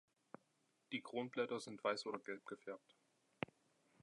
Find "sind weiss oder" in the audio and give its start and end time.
1.59-2.17